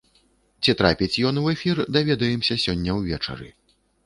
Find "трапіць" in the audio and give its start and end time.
0.79-1.21